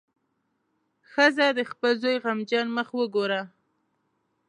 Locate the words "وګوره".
2.99-3.41